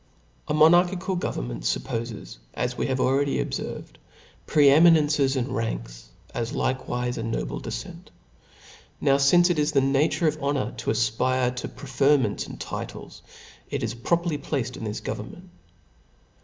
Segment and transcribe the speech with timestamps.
[0.49, 2.95] ^\\\.^ A M<>narchical government fuppofctb, as we havir ehap.
[2.95, 3.99] 7* "^^ already obfer ved,
[4.47, 8.07] pfe ^mintnces and ranks, as likewifc a noble defccnt.
[8.99, 13.21] Now fincc it is the Aature of honor to afpire to preftrmentA and titles^
[13.69, 15.51] it is properly placed in this government.